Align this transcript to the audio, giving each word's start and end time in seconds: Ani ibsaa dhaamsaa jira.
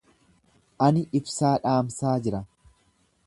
Ani 0.87 1.03
ibsaa 1.19 1.53
dhaamsaa 1.67 2.17
jira. 2.29 2.43